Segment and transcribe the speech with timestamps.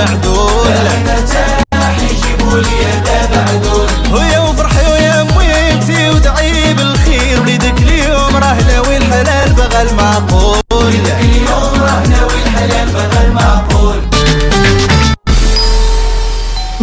[0.00, 0.71] معدول
[4.13, 10.61] ويا وفرحي ويا مويلتي ودعي بالخير وليدك اليوم راه ناوي الحلال بغى المعقول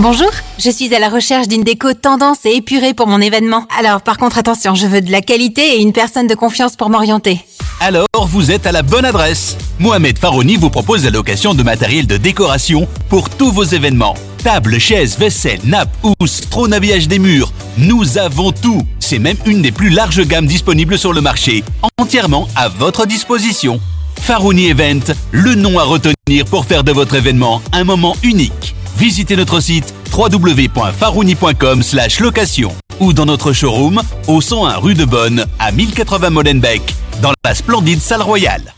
[0.01, 3.67] Bonjour, je suis à la recherche d'une déco tendance et épurée pour mon événement.
[3.81, 6.89] Alors par contre attention, je veux de la qualité et une personne de confiance pour
[6.89, 7.45] m'orienter.
[7.81, 9.57] Alors, vous êtes à la bonne adresse.
[9.79, 14.15] Mohamed Farouni vous propose la location de matériel de décoration pour tous vos événements.
[14.43, 17.53] Tables, chaises, vaisselle, nappes, housses, trône des murs.
[17.77, 18.85] Nous avons tout.
[18.99, 21.63] C'est même une des plus larges gammes disponibles sur le marché,
[21.99, 23.81] entièrement à votre disposition.
[24.21, 28.75] Farouni Event, le nom à retenir pour faire de votre événement un moment unique.
[28.97, 31.83] Visitez notre site www.farouni.com
[32.21, 37.55] location ou dans notre showroom au 101 rue de Bonne à 1080 Molenbeek dans la
[37.55, 38.75] splendide salle royale.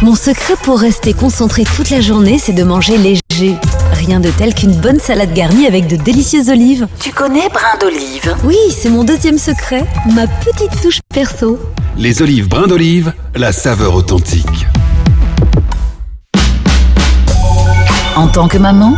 [0.00, 3.56] Mon secret pour rester concentré toute la journée, c'est de manger léger.
[3.92, 6.86] Rien de tel qu'une bonne salade garnie avec de délicieuses olives.
[7.00, 8.36] Tu connais brin d'olive?
[8.44, 11.58] Oui, c'est mon deuxième secret, ma petite touche perso.
[11.96, 14.66] Les olives brins d'olive, la saveur authentique.
[18.14, 18.94] En tant que maman,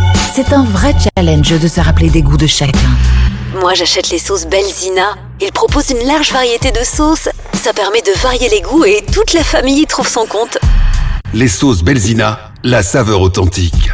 [0.47, 2.79] c'est un vrai challenge de se rappeler des goûts de chacun.
[3.61, 5.15] Moi, j'achète les sauces Belzina.
[5.41, 7.29] Ils proposent une large variété de sauces.
[7.53, 10.57] Ça permet de varier les goûts et toute la famille y trouve son compte.
[11.35, 13.91] Les sauces Belzina, la saveur authentique.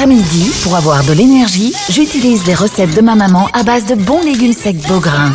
[0.00, 3.94] À midi, pour avoir de l'énergie, j'utilise les recettes de ma maman à base de
[3.94, 5.32] bons légumes secs Beaugrain.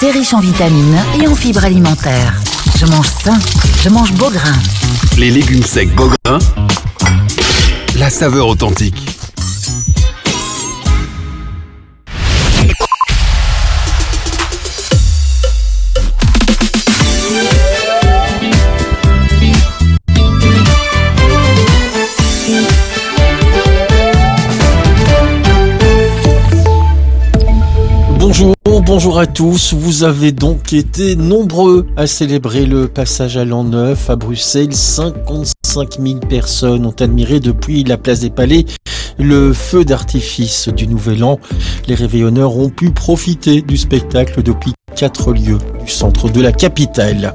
[0.00, 2.34] C'est riche en vitamines et en fibres alimentaires.
[2.80, 3.36] Je mange sain,
[3.82, 4.54] je mange Beaugrain.
[5.16, 6.38] Les légumes secs Beaugrain,
[7.96, 9.17] la saveur authentique.
[29.08, 29.72] Bonjour à tous.
[29.72, 34.74] Vous avez donc été nombreux à célébrer le passage à l'an neuf à Bruxelles.
[34.74, 38.66] 55 000 personnes ont admiré depuis la place des Palais
[39.18, 41.40] le feu d'artifice du Nouvel An.
[41.86, 47.34] Les réveillonneurs ont pu profiter du spectacle depuis quatre lieux du centre de la capitale.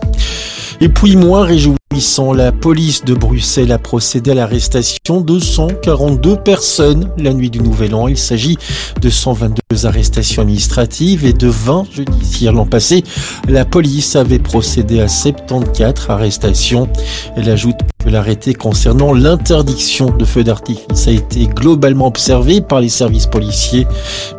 [0.83, 7.09] Et puis moins réjouissant, la police de Bruxelles a procédé à l'arrestation de 142 personnes
[7.17, 8.09] la nuit du Nouvel An.
[8.09, 8.57] Il s'agit
[8.99, 13.05] de 122 arrestations administratives et de 20 judiciaires l'an passé.
[13.47, 16.89] La police avait procédé à 74 arrestations.
[17.37, 22.89] Elle ajoute que l'arrêté concernant l'interdiction de feux d'artifice a été globalement observé par les
[22.89, 23.87] services policiers.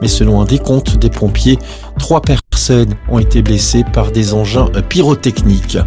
[0.02, 1.58] Mais selon un décompte des pompiers,
[1.98, 5.78] trois personnes ont été blessées par des engins pyrotechniques.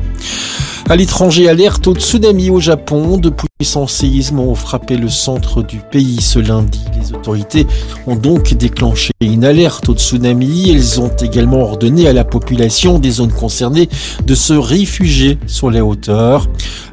[0.90, 3.18] À l'étranger, alerte au tsunami au Japon.
[3.18, 6.80] De puissants séismes ont frappé le centre du pays ce lundi.
[6.98, 7.68] Les autorités
[8.06, 10.72] ont donc déclenché une alerte au tsunami.
[10.72, 13.90] Elles ont également ordonné à la population des zones concernées
[14.25, 16.48] de se réfugier sur les hauteurs.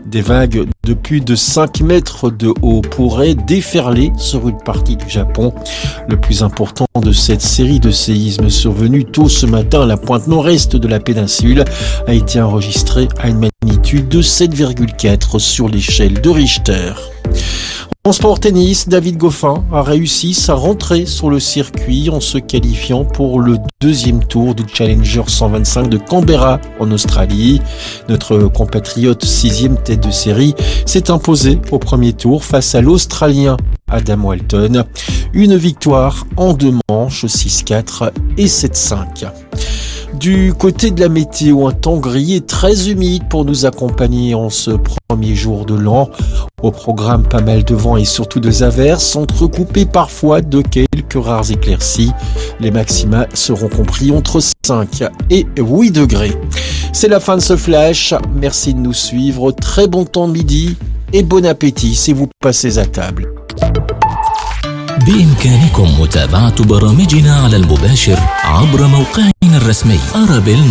[0.06, 5.08] Des vagues de plus de 5 mètres de haut pourraient déferler sur une partie du
[5.08, 5.54] Japon.
[6.08, 10.26] Le plus important de cette série de séismes survenus tôt ce matin à la pointe
[10.26, 11.64] nord-est de la péninsule
[12.06, 16.94] a été enregistré à une magnitude de 7,4 sur l'échelle de Richter.
[18.02, 23.04] En sport tennis, David Goffin a réussi sa rentrée sur le circuit en se qualifiant
[23.04, 27.60] pour le deuxième tour du Challenger 125 de Canberra en Australie.
[28.08, 30.54] Notre compatriote sixième tête de série
[30.86, 33.56] s'est imposé au premier tour face à l'Australien
[33.88, 34.84] Adam Walton.
[35.34, 39.26] Une victoire en deux manches 6-4 et 7-5.
[40.18, 44.48] Du côté de la météo, un temps gris et très humide pour nous accompagner en
[44.48, 44.70] ce
[45.08, 46.08] premier jour de l'an.
[46.62, 51.50] Au programme, pas mal de vent et surtout de averses, entrecoupées parfois de quelques rares
[51.50, 52.12] éclaircies.
[52.60, 56.38] Les maxima seront compris entre 5 et 8 degrés.
[56.92, 58.14] C'est la fin de ce flash.
[58.34, 59.52] Merci de nous suivre.
[59.52, 60.76] Très bon temps midi
[61.12, 63.32] et bon appétit si vous passez à table.
[65.06, 70.68] بإمكانكم متابعة برامجنا على المباشر عبر موقعنا الرسمي أرابيل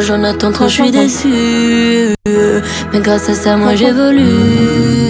[0.00, 2.14] j'en attends trop, je suis déçu.
[2.92, 5.09] Mais grâce à ça, moi j'évolue.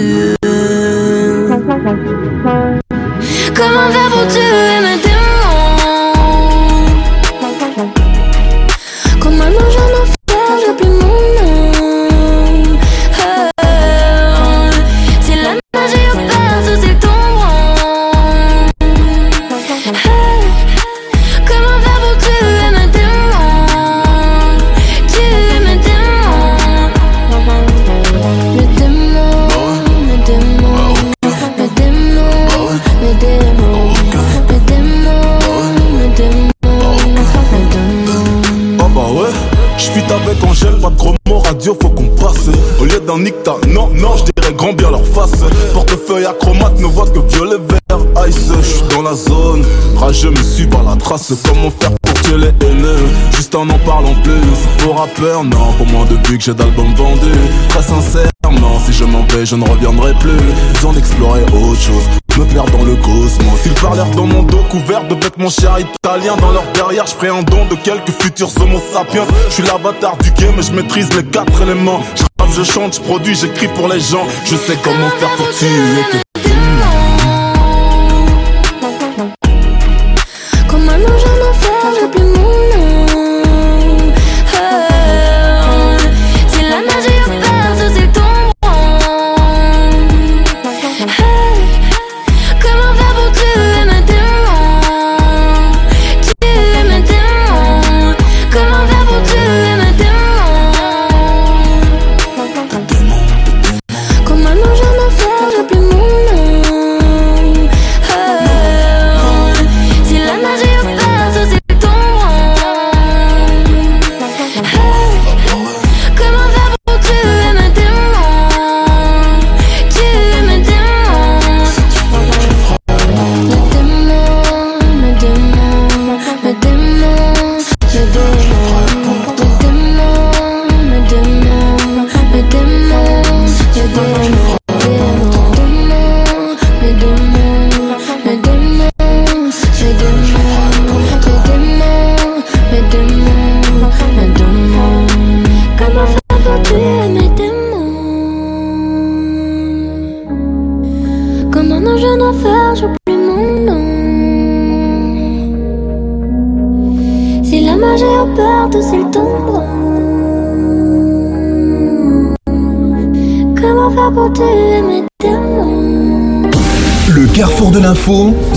[43.20, 45.44] Au d'un nicta, non, non, je dirais grand bien leur face.
[45.72, 48.50] Portefeuille acromate, ne voit que violet vert, ice.
[48.62, 49.64] J'suis dans la zone,
[49.96, 51.32] rageux me suis par la trace.
[51.44, 53.04] Comment faire pour tuer les haineux?
[53.32, 54.84] Juste en en parlant plus.
[54.84, 57.40] Pour rappeur, non, pour moins de vues que j'ai d'albums vendus.
[57.68, 60.40] Très sincèrement, si je m'en vais, je ne reviendrai plus.
[60.74, 62.04] Besoin d'explorer autre chose,
[62.40, 63.60] me perdre dans le cosmos.
[63.66, 66.36] Ils parlèrent dans mon dos couvert de vêtements chers italiens.
[66.36, 69.26] Dans leur derrière, je ferai un don de quelques futurs homo sapiens.
[69.48, 72.00] Je suis l'avatar du game, et je maîtrise les quatre éléments.
[72.16, 74.26] Je je chante, je produis, j'écris pour les gens.
[74.44, 76.20] Je sais comment faire pour tuer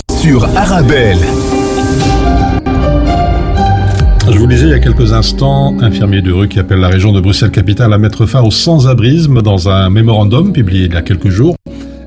[0.10, 1.20] sur Arabelle.
[4.32, 7.12] Je vous disais il y a quelques instants, infirmier de rue qui appelle la région
[7.12, 11.30] de Bruxelles-Capitale à mettre fin au sans-abrisme dans un mémorandum publié il y a quelques
[11.30, 11.56] jours.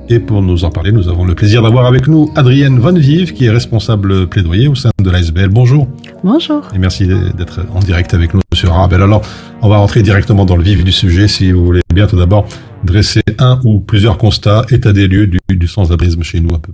[0.08, 3.32] Et pour nous en parler, nous avons le plaisir d'avoir avec nous Adrienne Van Vive,
[3.32, 5.48] qui est responsable plaidoyer au sein de l'ASBL.
[5.48, 5.86] Bonjour.
[6.24, 6.62] Bonjour.
[6.74, 9.02] Et merci d'être en direct avec nous sur Arabelle.
[9.02, 9.22] Alors,
[9.62, 12.48] on va rentrer directement dans le vif du sujet, si vous voulez bien tout d'abord
[12.82, 16.72] dresser un ou plusieurs constats, état des lieux du, du sans-abrisme chez nous un peu.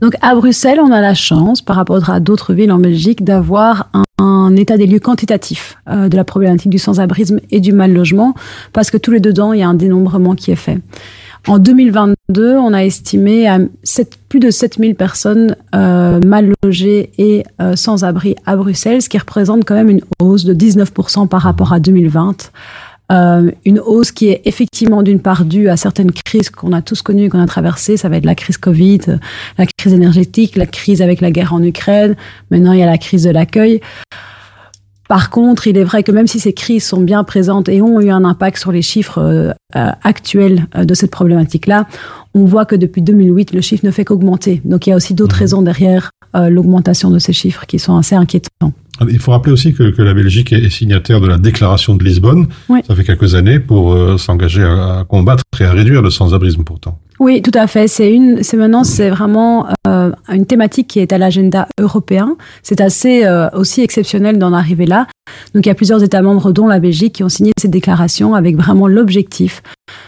[0.00, 3.90] Donc à Bruxelles, on a la chance, par rapport à d'autres villes en Belgique, d'avoir
[4.18, 8.34] un, état des lieux quantitatif euh, de la problématique du sans-abrisme et du mal-logement,
[8.72, 10.80] parce que tous les dedans, il y a un dénombrement qui est fait.
[11.48, 17.44] En 2022, on a estimé à 7, plus de 7000 personnes euh, mal logées et
[17.60, 21.42] euh, sans abri à Bruxelles, ce qui représente quand même une hausse de 19% par
[21.42, 22.50] rapport à 2020.
[23.12, 27.02] Euh, une hausse qui est effectivement d'une part due à certaines crises qu'on a tous
[27.02, 27.96] connues, qu'on a traversées.
[27.96, 29.00] Ça va être la crise Covid,
[29.58, 32.16] la crise énergétique, la crise avec la guerre en Ukraine.
[32.50, 33.80] Maintenant, il y a la crise de l'accueil.
[35.08, 38.00] Par contre, il est vrai que même si ces crises sont bien présentes et ont
[38.00, 39.52] eu un impact sur les chiffres euh,
[40.02, 41.86] actuels de cette problématique-là,
[42.34, 44.60] on voit que depuis 2008, le chiffre ne fait qu'augmenter.
[44.64, 45.38] Donc il y a aussi d'autres mmh.
[45.38, 48.72] raisons derrière euh, l'augmentation de ces chiffres qui sont assez inquiétants.
[49.08, 52.46] Il faut rappeler aussi que, que la Belgique est signataire de la déclaration de Lisbonne.
[52.68, 52.80] Oui.
[52.86, 56.64] Ça fait quelques années pour euh, s'engager à, à combattre et à réduire le sans-abrisme
[56.64, 56.98] pourtant.
[57.18, 57.88] Oui, tout à fait.
[57.88, 62.36] C'est une, c'est maintenant, c'est vraiment euh, une thématique qui est à l'agenda européen.
[62.62, 65.06] C'est assez euh, aussi exceptionnel d'en arriver là.
[65.54, 68.34] Donc, il y a plusieurs États membres, dont la Belgique, qui ont signé cette déclaration
[68.34, 69.62] avec vraiment l'objectif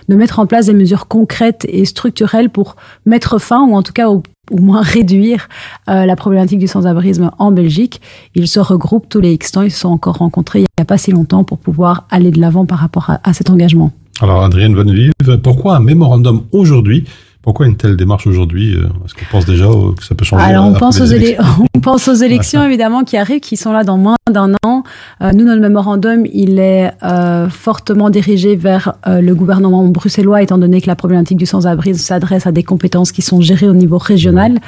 [0.09, 2.77] de mettre en place des mesures concrètes et structurelles pour
[3.07, 5.49] mettre fin, ou en tout cas au, au moins réduire
[5.87, 8.01] la problématique du sans-abrisme en Belgique.
[8.35, 9.63] Ils se regroupent tous les X temps.
[9.63, 12.41] Ils se sont encore rencontrés il n'y a pas si longtemps pour pouvoir aller de
[12.41, 13.93] l'avant par rapport à, à cet engagement.
[14.21, 17.05] Alors, Adrienne Van Vive, pourquoi un mémorandum aujourd'hui
[17.43, 19.67] Pourquoi une telle démarche aujourd'hui euh, Est-ce qu'on pense déjà
[19.97, 23.17] que ça peut changer Alors, on pense, aux élections on pense aux élections, évidemment, qui
[23.17, 24.83] arrivent, qui sont là dans moins d'un an.
[25.23, 30.59] Euh, nous, notre mémorandum, il est euh, fortement dirigé vers euh, le gouvernement bruxellois, étant
[30.59, 33.99] donné que la problématique du sans-abrisme s'adresse à des compétences qui sont gérées au niveau
[33.99, 34.59] régional.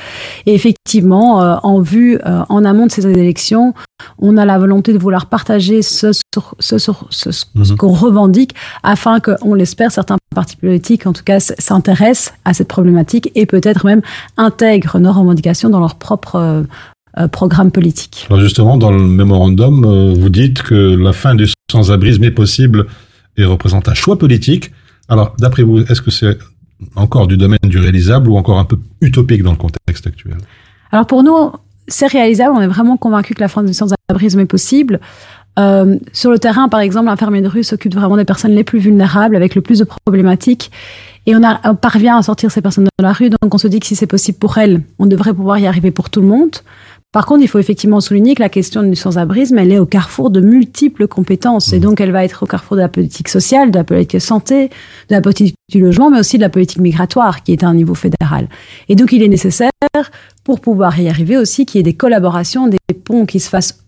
[0.47, 3.75] Et effectivement, en vue, en amont de ces élections,
[4.19, 7.77] on a la volonté de vouloir partager ce, sur, ce, sur, ce, ce Mhm.
[7.77, 12.55] qu'on revendique, afin que, on l'espère, certains partis politiques, en tout cas, s- s'intéressent à
[12.55, 14.01] cette problématique et peut-être même
[14.37, 16.63] intègrent nos revendications dans leur propre euh,
[17.19, 18.27] euh, programme politique.
[18.31, 22.87] Alors justement, dans le mémorandum, euh, vous dites que la fin du sans-abrisme est possible
[23.37, 24.71] et représente un choix politique.
[25.09, 26.39] Alors, d'après vous, est-ce que c'est
[26.95, 30.37] encore du domaine du réalisable ou encore un peu utopique dans le contexte actuel?
[30.93, 31.51] Alors pour nous,
[31.89, 32.55] c'est réalisable.
[32.57, 35.01] On est vraiment convaincus que la fin du sans-abrisme est possible.
[35.59, 38.79] Euh, sur le terrain, par exemple, l'infirmier de rue s'occupe vraiment des personnes les plus
[38.79, 40.71] vulnérables, avec le plus de problématiques.
[41.27, 43.31] Et on, a, on parvient à sortir ces personnes de la rue.
[43.31, 45.91] Donc on se dit que si c'est possible pour elles, on devrait pouvoir y arriver
[45.91, 46.57] pour tout le monde.
[47.13, 50.31] Par contre, il faut effectivement souligner que la question du sans-abrisme, elle est au carrefour
[50.31, 51.73] de multiples compétences.
[51.73, 54.69] Et donc, elle va être au carrefour de la politique sociale, de la politique santé,
[54.69, 57.75] de la politique du logement, mais aussi de la politique migratoire, qui est à un
[57.75, 58.49] niveau fédéral.
[58.89, 59.73] Et donc, il est nécessaire,
[60.45, 63.83] pour pouvoir y arriver aussi, qu'il y ait des collaborations, des ponts qui se fassent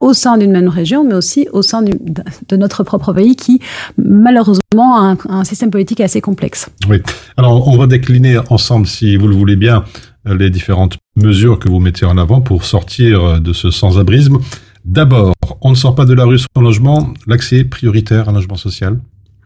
[0.00, 3.60] au sein d'une même région, mais aussi au sein de notre propre pays qui,
[3.96, 6.68] malheureusement, a un, un système politique assez complexe.
[6.88, 7.02] Oui.
[7.36, 9.84] Alors, on va décliner ensemble, si vous le voulez bien,
[10.24, 14.38] les différentes mesures que vous mettez en avant pour sortir de ce sans-abrisme.
[14.84, 18.56] D'abord, on ne sort pas de la rue sans logement, l'accès prioritaire à un logement
[18.56, 18.98] social.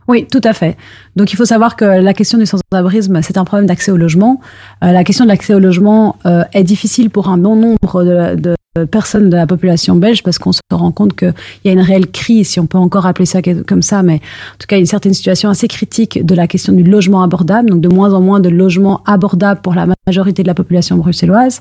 [0.09, 0.77] Oui, tout à fait.
[1.17, 4.41] Donc il faut savoir que la question du sans-abrisme, c'est un problème d'accès au logement.
[4.83, 8.35] Euh, la question de l'accès au logement euh, est difficile pour un bon nombre de,
[8.35, 8.57] de,
[8.91, 11.35] personnes de la population belge parce qu'on se rend compte qu'il
[11.67, 14.59] y a une réelle crise, si on peut encore appeler ça comme ça, mais en
[14.59, 17.89] tout cas une certaine situation assez critique de la question du logement abordable, donc de
[17.89, 21.61] moins en moins de logements abordables pour la majorité de la population bruxelloise.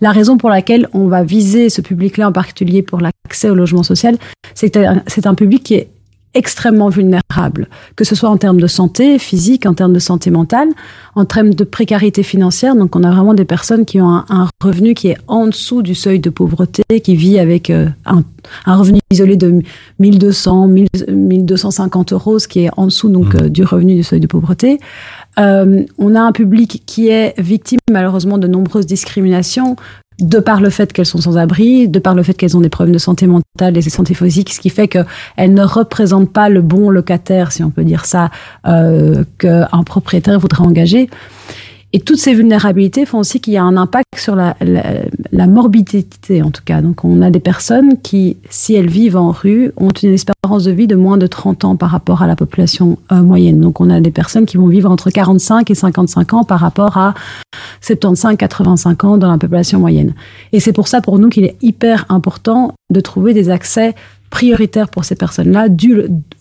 [0.00, 3.82] La raison pour laquelle on va viser ce public-là en particulier pour l'accès au logement
[3.82, 4.16] social,
[4.54, 4.78] c'est que
[5.08, 5.88] c'est un public qui est
[6.36, 7.66] extrêmement vulnérables,
[7.96, 10.68] que ce soit en termes de santé physique, en termes de santé mentale,
[11.14, 12.76] en termes de précarité financière.
[12.76, 15.82] Donc, on a vraiment des personnes qui ont un, un revenu qui est en dessous
[15.82, 18.22] du seuil de pauvreté, qui vit avec euh, un,
[18.66, 19.62] un, revenu isolé de
[19.98, 20.68] 1200,
[21.08, 23.38] 1250 euros, ce qui est en dessous donc mmh.
[23.44, 24.78] euh, du revenu du seuil de pauvreté.
[25.38, 29.76] Euh, on a un public qui est victime malheureusement de nombreuses discriminations,
[30.18, 32.68] de par le fait qu'elles sont sans abri, de par le fait qu'elles ont des
[32.68, 35.06] problèmes de santé mentale et de santé physique, ce qui fait qu'elles
[35.54, 38.30] ne représentent pas le bon locataire, si on peut dire ça,
[38.66, 41.10] euh, qu'un propriétaire voudrait engager.
[41.96, 44.82] Et toutes ces vulnérabilités font aussi qu'il y a un impact sur la, la,
[45.32, 46.82] la, morbidité, en tout cas.
[46.82, 50.72] Donc, on a des personnes qui, si elles vivent en rue, ont une espérance de
[50.72, 53.60] vie de moins de 30 ans par rapport à la population euh, moyenne.
[53.60, 56.98] Donc, on a des personnes qui vont vivre entre 45 et 55 ans par rapport
[56.98, 57.14] à
[57.82, 60.12] 75-85 ans dans la population moyenne.
[60.52, 63.94] Et c'est pour ça, pour nous, qu'il est hyper important de trouver des accès
[64.28, 65.68] prioritaires pour ces personnes-là,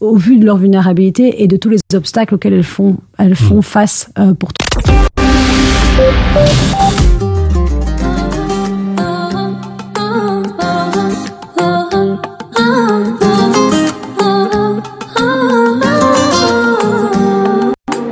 [0.01, 3.61] au vu de leur vulnérabilité et de tous les obstacles auxquels elles font, elles font
[3.61, 4.65] face euh, pour tout.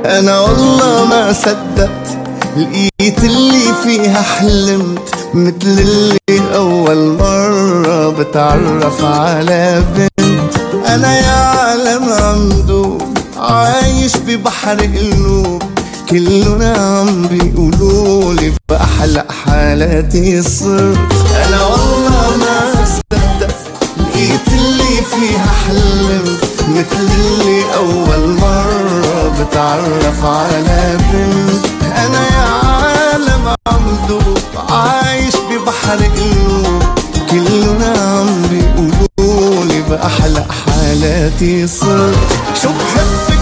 [0.04, 2.18] أنا والله ما صدقت
[2.56, 6.18] لقيت اللي فيها حلمت مثل اللي
[6.54, 10.54] أول مرة بتعرف على بنت.
[10.88, 13.02] أنا يا عالم عمدوب
[13.38, 15.62] عايش ببحر قلوب
[16.10, 20.98] كلنا عم بيقولولي بأحلى حالاتي صرت
[21.46, 23.54] أنا والله ما صدقت
[23.98, 31.64] لقيت اللي فيها حلمت مثل اللي أول مرة بتعرف على بنت.
[31.96, 34.38] أنا يا عالم عم دوب
[34.70, 36.82] عايش ببحر قلوب
[37.30, 42.18] كلنا عم بيقولولي بأحلى حالاتي صرت
[42.62, 43.33] شو بحبك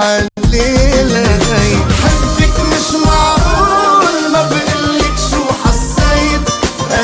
[0.00, 1.24] حليلة
[2.02, 6.48] حبك مش معقول ما بقلك شو حسيت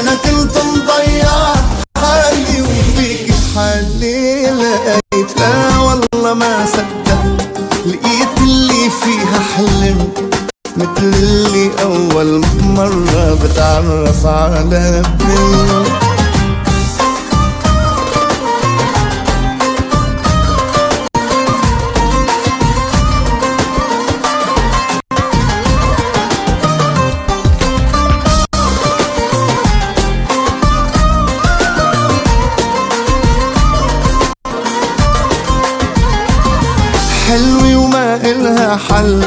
[0.00, 1.54] أنا كنت مضيع
[1.98, 10.08] حالي وفيك حالي لقيت لا آه والله ما صدقت لقيت اللي فيها حلم
[10.76, 15.65] مثل اللي أول مرة بتعرف على بنت
[38.26, 39.24] إلها حل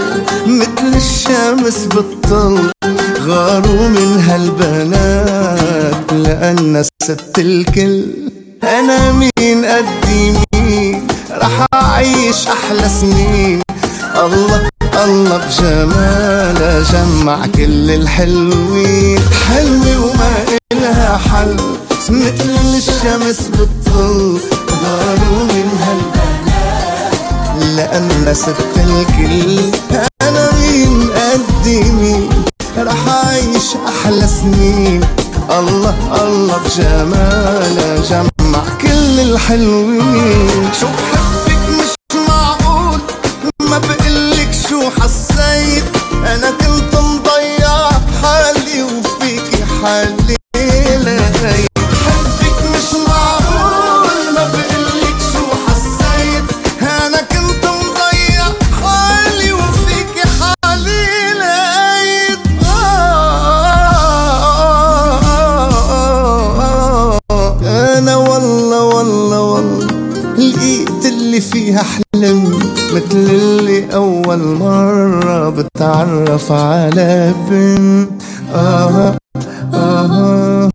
[0.48, 2.72] مثل الشمس بالطل
[3.28, 8.06] غاروا من هالبنات لأن ست الكل.
[8.64, 13.62] أنا مين؟ قدي مين؟ رح أعيش أحلى سنين.
[14.16, 14.70] الله
[15.04, 19.20] الله بجمالها جمع كل الحلوين.
[19.50, 20.32] حلوة وما
[20.74, 21.56] إلها حل
[22.10, 24.40] مثل الشمس بالطل
[24.84, 25.44] غاروا
[27.92, 29.60] لأن ست الكل.
[30.22, 32.30] أنا مين؟ قدي مين؟
[32.78, 35.02] رح أعيش أحلى سنين.
[35.50, 40.70] الله الله بجمالها جمع كل الحلوين.
[40.80, 43.00] شو بحبك مش معقول؟
[43.62, 45.84] ما بقلك شو حسيت.
[46.14, 47.90] أنا كنت مضيع
[48.22, 50.40] حالي وفيكي حالي
[71.70, 72.44] فيها حلم
[72.94, 78.10] مثل اللي أول مرة بتعرف على بنت.
[78.54, 79.18] آه
[79.74, 80.69] آه آه.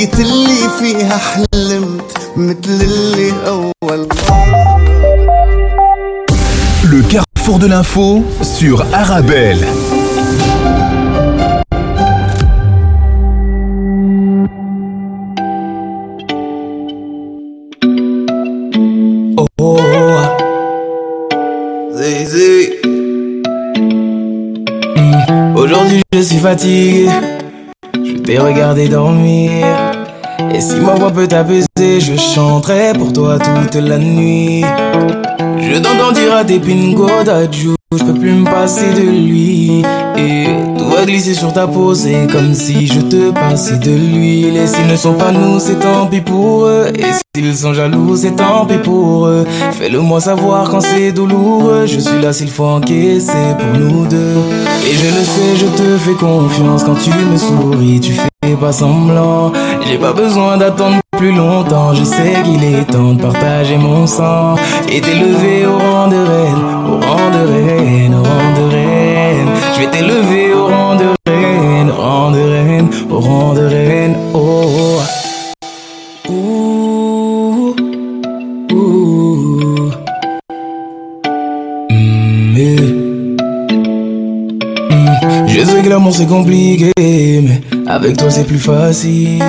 [0.00, 4.08] لقيت اللي فيها حلمت مثل اللي أول
[6.92, 9.66] Le carrefour de l'info sur Arabelle.
[19.58, 19.78] Oh,
[21.92, 22.78] Zizi.
[24.96, 27.08] Hmm, Aujourd'hui je suis fatigué,
[27.94, 29.89] je t'ai regardé dormir.
[30.53, 34.63] Et si ma voix peut t'apaiser, je chanterai pour toi toute la nuit.
[35.59, 39.83] Je t'entends dire à tes pingo d'adjou, je peux plus me passer de lui.
[41.05, 44.57] Glisser sur ta peau, c'est comme si je te passais de l'huile.
[44.57, 46.87] Et s'ils ne sont pas nous, c'est tant pis pour eux.
[46.95, 49.45] Et s'ils sont jaloux, c'est tant pis pour eux.
[49.73, 51.85] Fais-le-moi savoir quand c'est douloureux.
[51.85, 54.37] Je suis là s'il faut encaisser pour nous deux.
[54.87, 58.71] Et je le sais, je te fais confiance quand tu me souris, tu fais pas
[58.71, 59.51] semblant.
[59.87, 61.93] J'ai pas besoin d'attendre plus longtemps.
[61.93, 64.55] Je sais qu'il est temps de partager mon sang
[64.89, 68.80] et t'élever au rang de reine, au rang de reine, au rang de reine.
[69.73, 74.15] Je vais t'élever au rang de reine, au rang de reine, au rang de reine.
[74.33, 74.99] Oh.
[81.89, 82.81] Mm, yeah.
[84.89, 89.43] Mm, Je sais que l'amour c'est compliqué, mais avec toi c'est plus facile.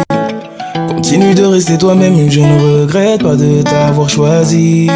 [1.03, 4.87] Continue de rester toi-même, je ne regrette pas de t'avoir choisi.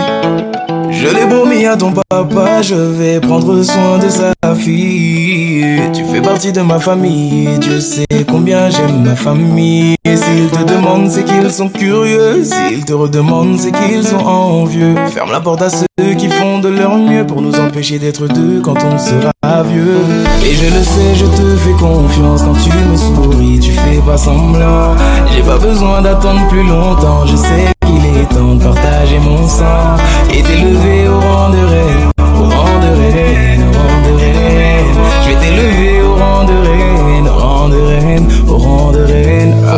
[0.88, 5.66] Je l'ai promis à ton papa, je vais prendre soin de sa fille.
[5.92, 9.96] Tu fais partie de ma famille, Dieu sait combien j'aime ma famille.
[10.26, 12.42] S'ils te demandent, c'est qu'ils sont curieux.
[12.42, 14.96] S'ils te redemandent, c'est qu'ils sont envieux.
[15.14, 15.86] Ferme la porte à ceux
[16.18, 20.02] qui font de leur mieux pour nous empêcher d'être deux quand on sera vieux.
[20.44, 24.16] Et je le sais, je te fais confiance quand tu me souris, tu fais pas
[24.16, 24.96] semblant.
[25.32, 29.96] J'ai pas besoin d'attendre plus longtemps, je sais qu'il est temps de partager mon sang
[30.32, 34.96] et t'élever au rang de reine, au rang de reine, au rang de reine.
[35.22, 39.75] Je vais t'élever au rang de reine, au rang de reine, au rang de reine.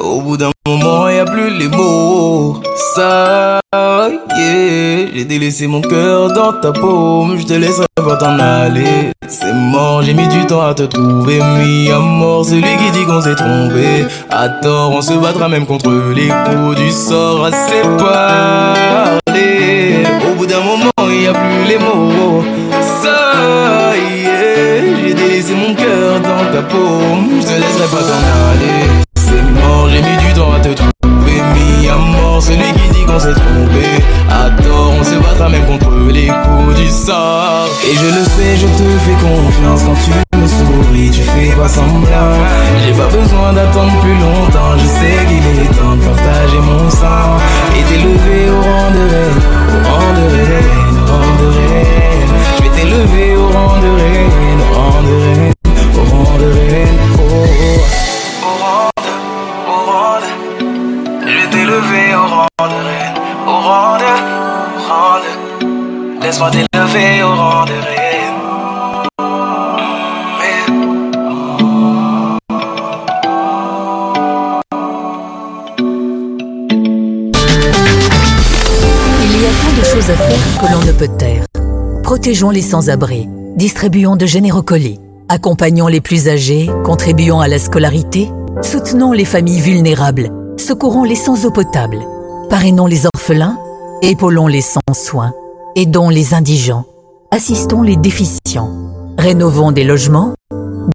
[0.00, 2.60] Au bout d'un moment, y a plus les mots.
[2.94, 7.38] Ça, y est, J'ai délaissé mon cœur dans ta paume.
[7.38, 9.12] Je te laisserai pas t'en aller.
[9.28, 11.40] C'est mort, j'ai mis du temps à te trouver.
[11.58, 14.06] Mis à mort, celui qui dit qu'on s'est trompé.
[14.30, 18.76] À tort, on se battra même contre les coups du sort à séparer.
[20.30, 22.42] Au bout d'un moment, y a plus les mots.
[23.02, 25.06] Ça, yeah.
[25.06, 27.40] J'ai délaissé mon cœur dans ta paume.
[27.40, 29.05] Je te laisserai pas t'en aller.
[32.46, 33.86] Celui qui dit qu'on s'est trompé.
[34.30, 37.68] À tort, on se battra même contre les coups du sort.
[37.84, 41.68] Et je le sais, je te fais confiance quand tu me souris, tu fais pas
[41.68, 42.34] semblant.
[42.84, 47.28] J'ai pas besoin d'attendre plus longtemps, je sais qu'il est temps de partager mon sang.
[47.76, 49.40] Et t'élever au rang de reine,
[49.74, 52.32] au rang de reine, au rang de reine.
[52.56, 55.54] Je vais t'élever au rang de reine, au rang de reine,
[55.98, 56.98] au rang de reine.
[57.18, 58.75] Oh, oh.
[66.26, 68.34] Laisse-moi t'élever au rang de reine.
[79.22, 81.44] Il y a tant de choses à faire que l'on ne peut taire.
[82.02, 88.28] Protégeons les sans-abri, distribuons de généreux colis, accompagnons les plus âgés, contribuons à la scolarité,
[88.62, 91.98] soutenons les familles vulnérables, secourons les sans eau potable,
[92.50, 93.60] parrainons les orphelins,
[94.02, 95.32] épaulons les sans soins,
[95.76, 96.86] aidons les indigents,
[97.30, 98.72] assistons les déficients,
[99.18, 100.32] rénovons des logements,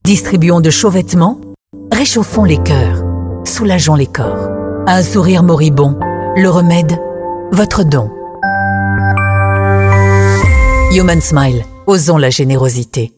[0.03, 1.39] distribuons de chauds vêtements,
[1.91, 3.03] réchauffons les cœurs,
[3.45, 4.49] soulageons les corps.
[4.87, 5.99] Un sourire moribond,
[6.35, 6.99] le remède,
[7.51, 8.09] votre don.
[10.93, 13.13] Human Smile, osons la générosité.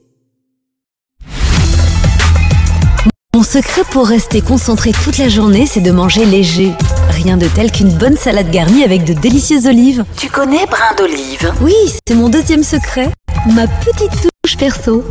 [3.34, 6.73] Mon secret pour rester concentré toute la journée, c'est de manger léger.
[7.10, 10.04] Rien de tel qu'une bonne salade garnie avec de délicieuses olives.
[10.18, 11.54] Tu connais brin d'olive?
[11.62, 11.74] Oui,
[12.08, 13.10] c'est mon deuxième secret.
[13.54, 14.12] Ma petite
[14.44, 15.04] touche perso.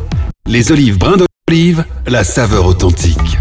[0.47, 1.17] Les olives brins
[1.49, 3.39] d'olive, la saveur authentique.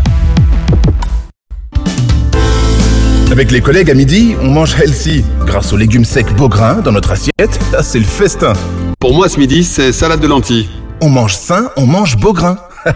[3.32, 5.24] Avec les collègues à midi, on mange healthy.
[5.46, 8.54] Grâce aux légumes secs Beaugrain dans notre assiette, là c'est le festin.
[9.00, 10.70] Pour moi ce midi, c'est salade de lentilles.
[11.02, 12.58] On mange sain, on mange Beaugrain.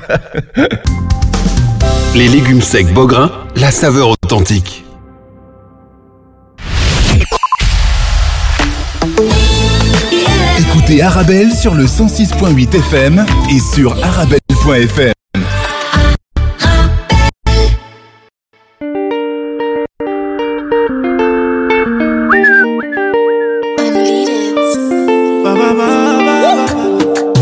[2.16, 4.85] Les légumes secs Beaugrain, la saveur authentique.
[10.85, 15.13] Écoutez Arabelle sur le 106.8 FM et sur arabelle.fr.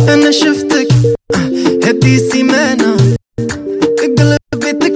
[0.09, 0.89] انا شفتك
[1.85, 2.97] هدي سيمانة
[3.99, 4.92] قلبي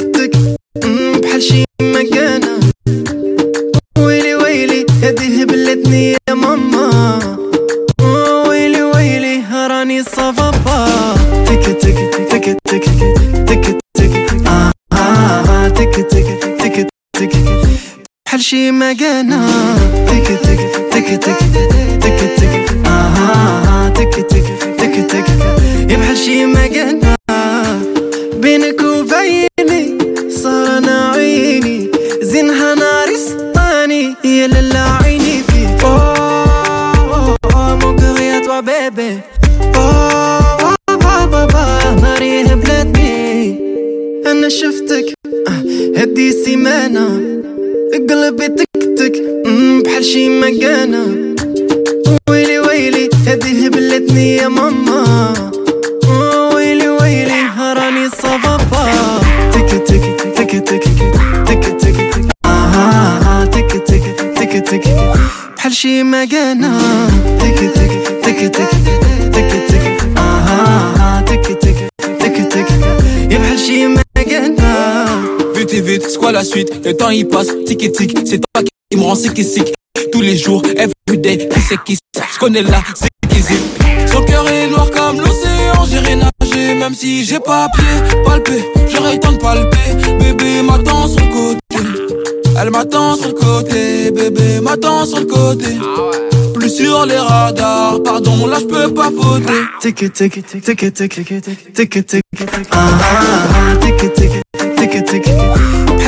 [11.46, 11.98] تك تك
[12.30, 12.86] تك تك
[13.48, 15.68] تك تك آه آه
[18.26, 19.48] بحال شي مكانة
[20.06, 20.60] تك تك
[20.92, 21.38] تك تك
[22.02, 24.44] تك تك آه آه تك تك
[24.78, 25.26] تك تك
[25.92, 26.67] يا بحال شي مكانة
[48.28, 48.66] قلبي
[49.46, 51.36] مم، بحال شي مكانة.
[52.30, 55.34] ويلي ويلي هدي هبلتني يا ماما.
[56.56, 57.42] ويلي ويلي
[57.78, 58.86] راني صفافا
[59.52, 60.04] تك تك
[60.36, 60.96] تك تك
[61.48, 61.98] تك تك
[62.46, 64.04] آه آه تك تك
[64.38, 64.84] تك تك
[65.58, 66.47] بحال شي مكانة.
[76.38, 79.40] la suite, le temps il passe, tic et tic, c'est toi qui me rend sick
[79.40, 79.74] et sick.
[80.12, 81.98] Tous les jours, everyday, qui c'est qui
[82.32, 83.42] je connais là, c'est qui.
[84.06, 89.18] Son cœur est noir comme l'océan, j'irai nager, même si j'ai pas pied, palpé, j'aurais
[89.18, 91.90] temps de palper, bébé m'attend sur le côté.
[92.62, 95.76] Elle m'attend sur le côté, bébé m'attend sur le côté.
[96.54, 99.62] Plus sur les radars, pardon, là je peux pas voter.
[99.82, 100.94] Tic tic tic tic tic tic
[101.74, 102.22] tic tic.
[102.72, 103.76] Ah, ah, ah.
[103.82, 104.32] Tic tic tic.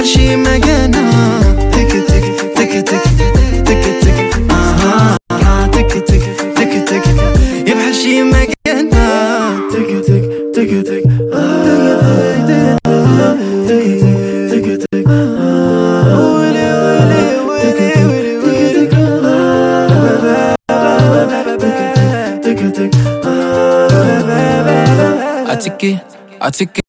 [0.10, 1.40] ماشي مكانها
[1.72, 2.24] تك تك
[2.56, 3.04] تك تك
[3.66, 6.22] تك تك آها تك تك
[6.56, 7.04] تك تك
[7.68, 10.24] يبحر شي مكانها تك تك
[10.56, 11.10] تك تك
[26.42, 26.89] I take it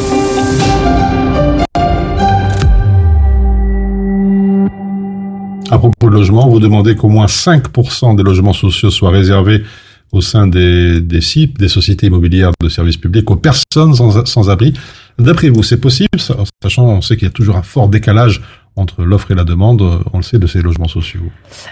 [5.71, 9.63] À propos de logement, vous demandez qu'au moins 5% des logements sociaux soient réservés
[10.11, 14.73] au sein des, CIP, des sociétés immobilières de services publics, aux personnes sans, sans abri.
[15.17, 16.19] D'après vous, c'est possible,
[16.61, 18.41] sachant on sait qu'il y a toujours un fort décalage
[18.77, 19.81] entre l'offre et la demande,
[20.13, 21.21] on le sait, de ces logements sociaux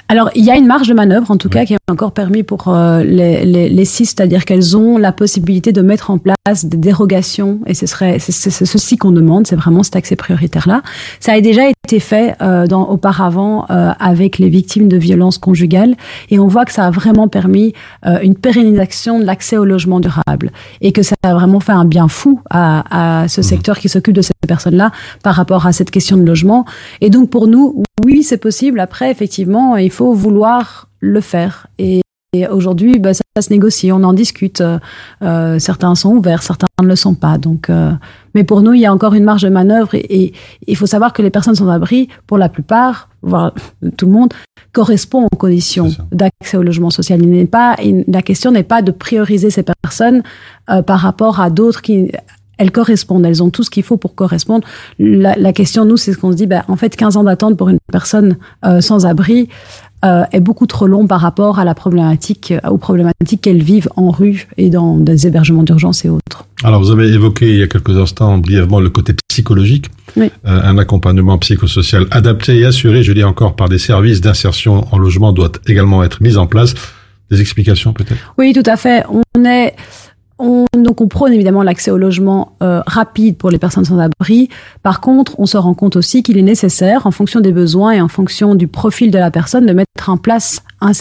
[0.10, 2.44] Alors, il y a une marge de manœuvre, en tout cas, qui est encore permis
[2.44, 6.66] pour euh, les, les, les CIS, c'est-à-dire qu'elles ont la possibilité de mettre en place
[6.66, 10.82] des dérogations, et ce serait c'est c'est ceci qu'on demande, c'est vraiment cet accès prioritaire-là.
[11.20, 15.96] Ça a déjà été fait euh, dans, auparavant euh, avec les victimes de violences conjugales,
[16.30, 17.74] et on voit que ça a vraiment permis
[18.06, 21.86] euh, une pérennisation de l'accès au logement durable, et que ça a vraiment fait un
[21.86, 24.92] bien fou à, à ce secteur qui s'occupe de ces personnes-là
[25.24, 26.66] par rapport à cette question de logement.
[27.02, 28.80] Et donc pour nous, oui, c'est possible.
[28.80, 31.68] Après, effectivement, il faut vouloir le faire.
[31.78, 32.02] Et,
[32.34, 34.62] et aujourd'hui, bah, ça, ça se négocie, on en discute.
[35.22, 37.38] Euh, certains sont ouverts, certains ne le sont pas.
[37.38, 37.92] Donc, euh,
[38.36, 39.90] mais pour nous, il y a encore une marge de manœuvre.
[39.96, 40.34] Et,
[40.68, 43.54] il faut savoir que les personnes sans abri, pour la plupart, voire
[43.98, 44.34] tout le monde,
[44.72, 47.20] correspondent aux conditions d'accès au logement social.
[47.22, 50.22] Il n'est pas, il- la question n'est pas de prioriser ces personnes
[50.70, 52.12] euh, par rapport à d'autres qui
[52.60, 54.68] elles correspondent, elles ont tout ce qu'il faut pour correspondre.
[55.00, 57.58] La, la question, nous, c'est ce qu'on se dit, ben, en fait, 15 ans d'attente
[57.58, 59.50] pour une personne euh, sans abri
[60.06, 63.90] euh, est beaucoup trop long par rapport à la problématique, euh, aux problématiques qu'elles vivent
[63.98, 66.46] en rue et dans des hébergements d'urgence et autres.
[66.64, 70.32] Alors, vous avez évoqué il y a quelques instants brièvement le côté psychologique, Oui.
[70.48, 74.98] Euh, un accompagnement psychosocial adapté et assuré, je dis encore, par des services d'insertion en
[74.98, 76.76] logement doit également être mis en place.
[77.30, 78.34] Des explications peut-être?
[78.38, 79.04] Oui, tout à fait.
[79.10, 79.76] On est,
[80.40, 84.50] on, donc on prône évidemment l'accès au logement euh, rapide pour les personnes sans abri.
[84.82, 88.02] Par contre, on se rend compte aussi qu'il est nécessaire, en fonction des besoins et
[88.02, 90.92] en fonction du profil de la personne, de mettre en place un,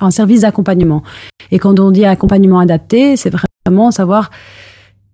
[0.00, 1.02] un service d'accompagnement.
[1.50, 3.32] Et quand on dit accompagnement adapté, c'est
[3.66, 4.30] vraiment savoir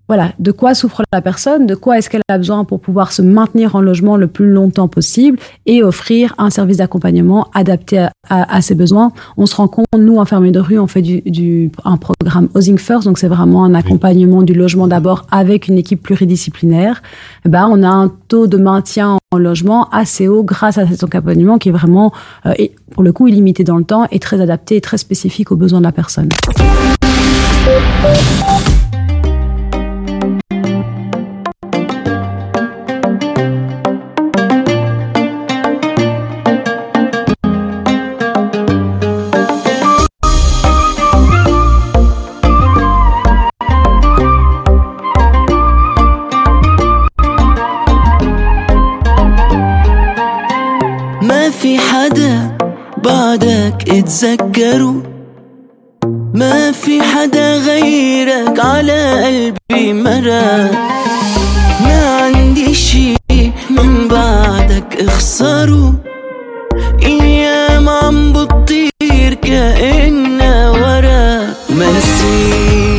[0.08, 3.22] voilà, de quoi souffre la personne, de quoi est-ce qu'elle a besoin pour pouvoir se
[3.22, 8.56] maintenir en logement le plus longtemps possible et offrir un service d'accompagnement adapté à, à-
[8.56, 9.12] à ses besoins.
[9.38, 12.76] On se rend compte, nous, infirmiers de rue, on fait du, du, un programme Housing
[12.78, 17.02] First, donc c'est vraiment un accompagnement du logement d'abord avec une équipe pluridisciplinaire.
[17.46, 21.02] Eh ben, on a un taux de maintien en logement assez haut grâce à cet
[21.04, 22.12] accompagnement qui est vraiment,
[22.44, 25.50] euh, et pour le coup, illimité dans le temps et très adapté et très spécifique
[25.52, 26.28] aux besoins de la personne.
[54.02, 55.02] اتذكره
[56.34, 60.72] ما في حدا غيرك على قلبي مرق
[61.84, 63.14] ما عندي شي
[63.70, 65.94] من بعدك اخسره
[67.02, 72.91] أيام عم بتطير كأنها ورق ما نسيت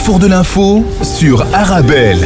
[0.00, 2.20] carrefour de l'info sur Arabelle.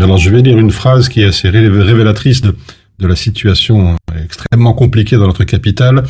[0.00, 2.54] Alors je vais lire une phrase qui est assez ré- révélatrice de,
[3.00, 6.04] de la situation extrêmement compliquée dans notre capitale.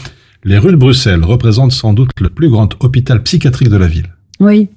[0.44, 4.10] Les rues de Bruxelles représentent sans doute le plus grand hôpital psychiatrique de la ville.
[4.38, 4.68] Oui.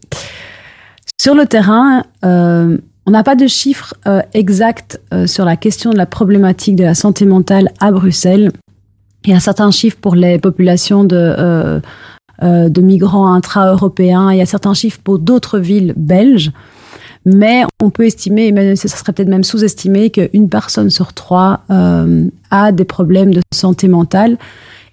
[1.20, 5.92] Sur le terrain, euh, on n'a pas de chiffres euh, exacts euh, sur la question
[5.92, 8.54] de la problématique de la santé mentale à Bruxelles.
[9.26, 11.80] Il y a certains chiffres pour les populations de, euh,
[12.42, 14.32] euh, de migrants intra-européens.
[14.32, 16.52] Il y a certains chiffres pour d'autres villes belges.
[17.26, 21.62] Mais on peut estimer, et même, ce serait peut-être même sous-estimé, qu'une personne sur trois
[21.70, 24.38] euh, a des problèmes de santé mentale.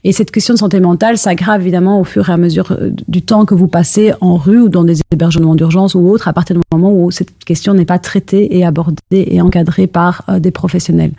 [0.02, 3.22] Et cette question de santé mentale s'aggrave évidemment au fur et à mesure euh, du
[3.22, 6.56] temps que vous passez en rue ou dans des hébergements d'urgence ou autres, à partir
[6.56, 10.50] du moment où cette question n'est pas traitée et abordée et encadrée par euh, des
[10.50, 11.12] professionnels.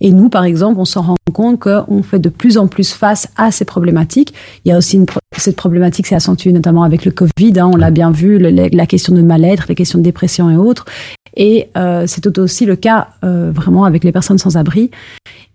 [0.00, 3.28] Et nous, par exemple, on s'en rend compte qu'on fait de plus en plus face
[3.36, 4.32] à ces problématiques.
[4.64, 4.98] Il y a aussi
[5.36, 7.58] cette problématique s'est accentuée notamment avec le Covid.
[7.58, 10.84] hein, on l'a bien vu, la question de mal-être, les questions de dépression et autres.
[11.38, 14.90] Et euh, c'est tout aussi le cas euh, vraiment avec les personnes sans abri.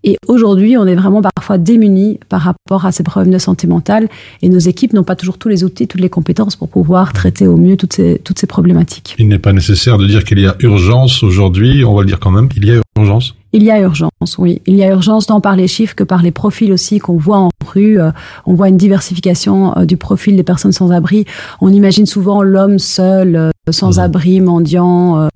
[0.06, 4.10] Et aujourd'hui, on est vraiment parfois démunis par rapport à ces problèmes de santé mentale
[4.42, 7.48] et nos équipes n'ont pas toujours tous les outils, toutes les compétences pour pouvoir traiter
[7.48, 9.16] au mieux toutes ces, toutes ces problématiques.
[9.18, 12.20] Il n'est pas nécessaire de dire qu'il y a urgence aujourd'hui, on va le dire
[12.20, 13.36] quand même, il y a urgence.
[13.54, 14.62] Il y a urgence, oui.
[14.66, 17.38] Il y a urgence tant par les chiffres que par les profils aussi qu'on voit
[17.38, 18.02] en rue.
[18.02, 18.12] Euh,
[18.46, 21.26] on voit une diversification du profil des personnes sans abri.
[21.62, 25.28] On imagine souvent l'homme seul, euh, sans abri, mendiant, euh,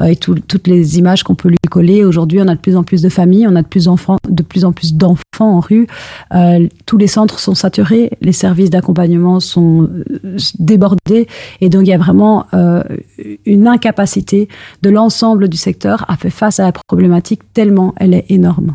[0.00, 2.04] euh, et tout- toutes les images qu'on peut lui coller.
[2.04, 4.42] Aujourd'hui, on a de plus en plus de familles, on a de plus, enfants, de
[4.42, 5.86] plus en plus d'enfants en rue.
[6.34, 9.90] Euh, tous les centres sont saturés, les services d'accompagnement sont
[10.58, 11.28] débordés,
[11.60, 12.82] et donc il y a vraiment euh,
[13.44, 14.48] une incapacité
[14.82, 18.74] de l'ensemble du secteur à faire face à la problématique tellement elle est énorme.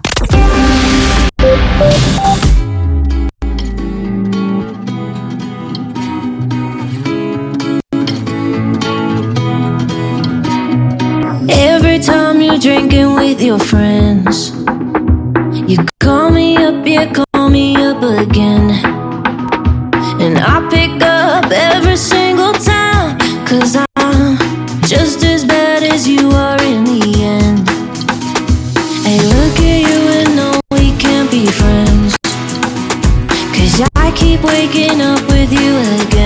[12.60, 14.52] Drinking with your friends,
[15.69, 18.72] you call me up, yeah, call me up again.
[20.19, 23.17] And I pick up every single time,
[23.48, 24.38] cause I'm
[24.82, 27.69] just as bad as you are in the end.
[29.06, 32.17] Hey, look at you and know we can't be friends.
[33.56, 36.18] Cause I keep waking up with you again.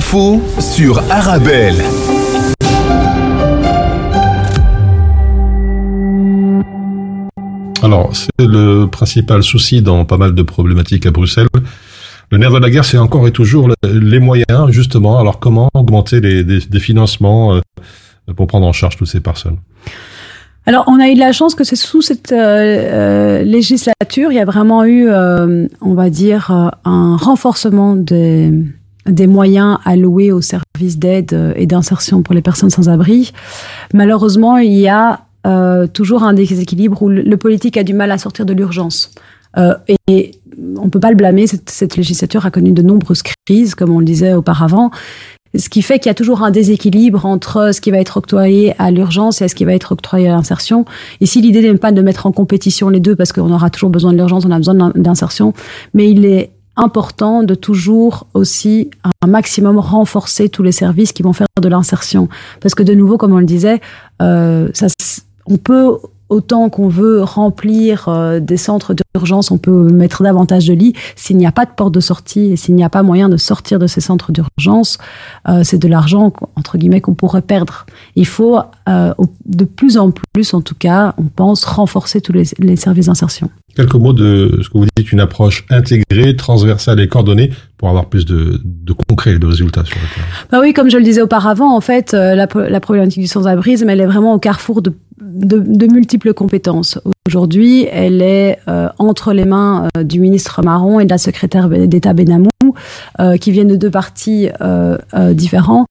[0.00, 1.74] L'info sur Arabelle.
[7.82, 11.48] Alors, c'est le principal souci dans pas mal de problématiques à Bruxelles.
[12.30, 15.18] Le nerf de la guerre, c'est encore et toujours le- les moyens, justement.
[15.18, 17.60] Alors, comment augmenter les, des, des financements euh,
[18.34, 19.58] pour prendre en charge toutes ces personnes?
[20.64, 24.36] Alors, on a eu de la chance que c'est sous cette euh, euh, législature, il
[24.36, 28.52] y a vraiment eu, euh, on va dire, un renforcement des,
[29.06, 33.32] des moyens alloués aux services d'aide euh, et d'insertion pour les personnes sans abri.
[33.94, 38.18] Malheureusement, il y a euh, toujours un déséquilibre où le, politique a du mal à
[38.18, 39.10] sortir de l'urgence.
[39.56, 39.74] Euh,
[40.06, 40.32] et
[40.76, 43.90] on ne peut pas le blâmer, cette, cette législature a connu de nombreuses crises, comme
[43.90, 44.90] on le disait auparavant.
[45.56, 48.74] Ce qui fait qu'il y a toujours un déséquilibre entre ce qui va être octroyé
[48.78, 50.84] à l'urgence et ce qui va être octroyé à l'insertion.
[51.20, 54.12] Ici, l'idée n'est pas de mettre en compétition les deux parce qu'on aura toujours besoin
[54.12, 55.52] de l'urgence, on a besoin d'in- d'insertion,
[55.92, 58.90] mais il est important de toujours aussi
[59.22, 62.28] un maximum renforcer tous les services qui vont faire de l'insertion.
[62.60, 63.80] Parce que de nouveau, comme on le disait,
[64.22, 64.86] euh, ça,
[65.46, 65.98] on peut
[66.30, 70.94] autant qu'on veut remplir euh, des centres d'urgence, on peut mettre davantage de lits.
[71.16, 73.36] S'il n'y a pas de porte de sortie et s'il n'y a pas moyen de
[73.36, 74.98] sortir de ces centres d'urgence,
[75.48, 77.84] euh, c'est de l'argent, entre guillemets, qu'on pourrait perdre.
[78.14, 78.58] Il faut,
[78.88, 79.12] euh,
[79.44, 83.50] de plus en plus, en tout cas, on pense, renforcer tous les, les services d'insertion.
[83.74, 88.06] Quelques mots de ce que vous dites, une approche intégrée, transversale et coordonnée pour avoir
[88.06, 90.26] plus de, de concret et de résultats sur le terrain.
[90.50, 94.00] Bah oui, comme je le disais auparavant, en fait, la, la problématique du sans-abrisme, elle
[94.00, 94.92] est vraiment au carrefour de,
[95.32, 96.98] de, de multiples compétences.
[97.26, 101.68] Aujourd'hui, elle est euh, entre les mains euh, du ministre Marron et de la secrétaire
[101.68, 102.48] d'État Benamou,
[103.20, 105.86] euh, qui viennent de deux partis euh, euh, différents.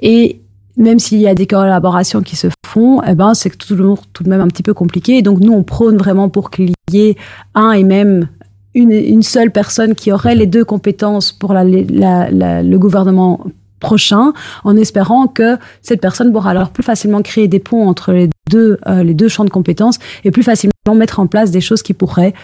[0.00, 0.40] Et
[0.76, 4.30] même s'il y a des collaborations qui se font, eh ben, c'est toujours tout de
[4.30, 5.18] même un petit peu compliqué.
[5.18, 7.16] Et donc, nous, on prône vraiment pour qu'il y ait
[7.54, 8.28] un et même
[8.74, 13.40] une, une seule personne qui aurait les deux compétences pour la, la- la- le gouvernement
[13.80, 14.32] prochain,
[14.64, 19.02] en espérant que cette personne pourra alors plus facilement créer des ponts entre les euh,
[19.02, 22.34] les deux champs de compétences et plus facilement mettre en place des choses qui pourraient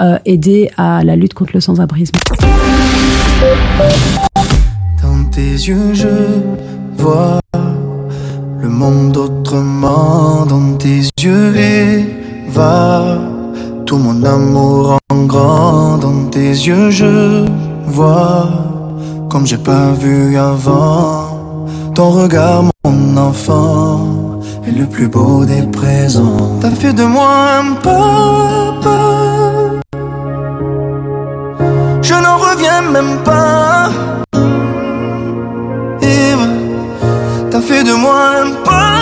[0.00, 2.14] euh, aider à la lutte contre le sans-abrisme.
[5.02, 6.08] Dans tes yeux, je
[6.96, 7.40] vois
[8.60, 10.46] le monde autrement.
[10.46, 13.18] Dans tes yeux, Eva,
[13.86, 15.98] tout mon amour en grand.
[15.98, 17.44] Dans tes yeux, je
[17.86, 18.48] vois
[19.32, 21.66] comme j'ai pas vu avant.
[21.94, 24.11] Ton regard, mon enfant,
[24.66, 26.58] est le plus beau des présents.
[26.60, 28.98] T'as fait de moi un papa.
[32.02, 33.90] Je n'en reviens même pas.
[37.50, 39.01] T'as fait de moi un papa.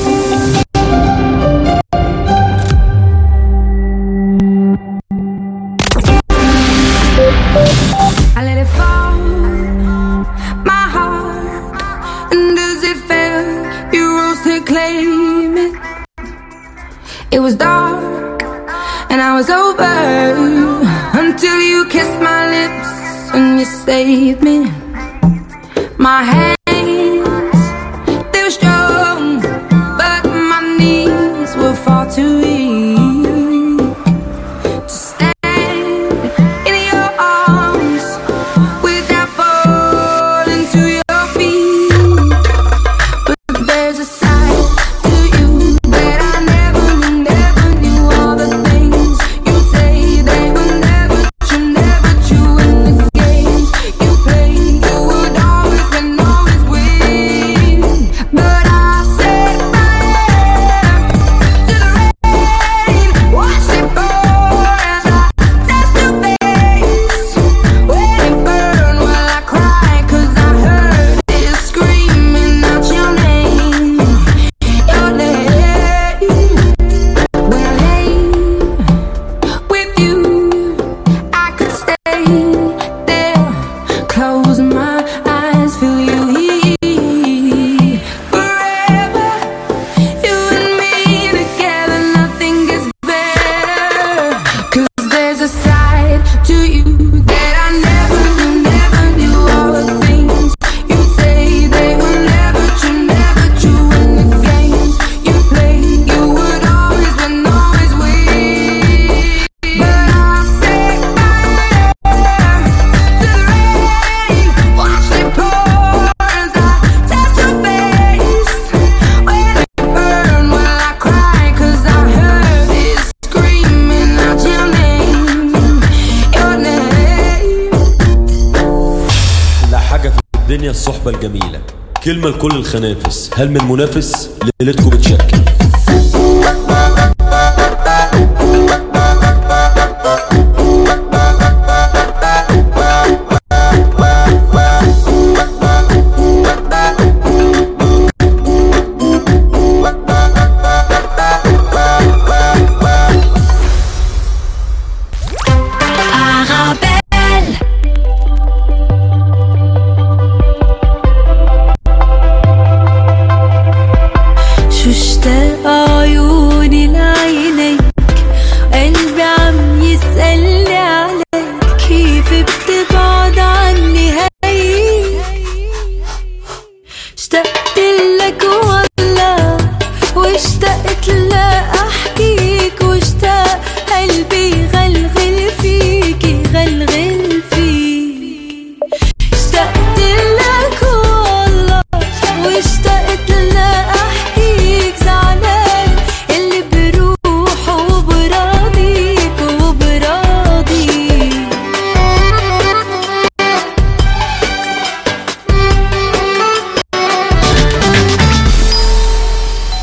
[132.11, 133.29] كلمة لكل الخنافس.
[133.35, 134.29] هل من منافس؟
[134.61, 135.37] ليلتكم بتشكل.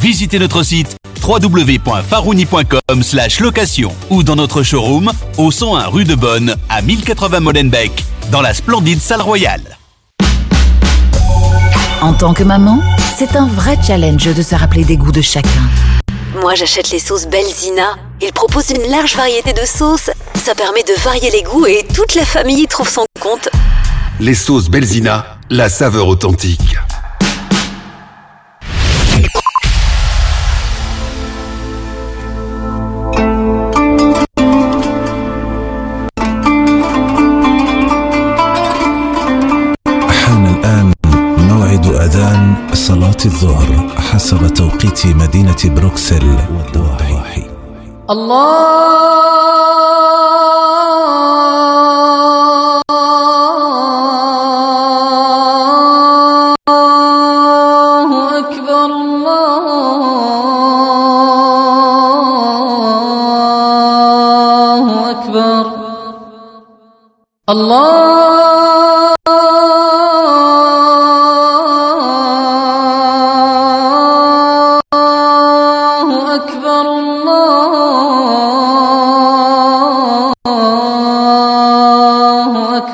[0.00, 0.96] Visitez notre site
[1.26, 3.02] www.farouni.com
[3.40, 8.54] location ou dans notre showroom au 101 rue de Bonne à 1080 Molenbeek dans la
[8.54, 9.76] splendide salle royale.
[12.00, 12.80] En tant que maman,
[13.16, 15.48] c'est un vrai challenge de se rappeler des goûts de chacun.
[16.40, 17.96] Moi, j'achète les sauces Belzina.
[18.22, 20.10] Ils proposent une large variété de sauces.
[20.34, 23.48] Ça permet de varier les goûts et toute la famille y trouve son compte.
[24.20, 26.76] Les sauces Belzina, la saveur authentique.
[42.78, 47.42] صلاة الظهر حسب توقيت مدينة بروكسل والضواحي
[48.10, 49.18] الله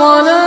[0.00, 0.46] الصلاة.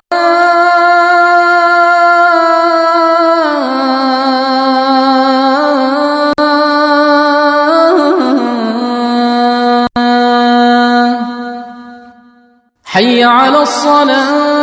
[12.85, 14.62] حي على الصلاة.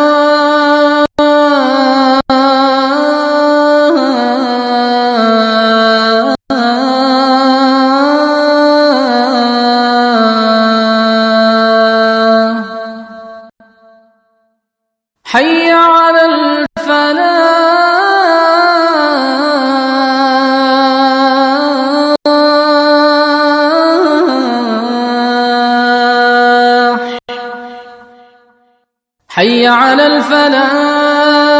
[29.41, 31.60] حي على الفلاح.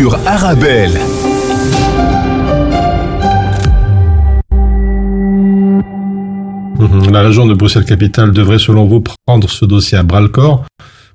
[0.00, 0.98] Sur Arabelle.
[6.78, 7.10] Mhm.
[7.12, 10.64] La région de Bruxelles-Capitale devrait, selon vous, prendre ce dossier à bras-le-corps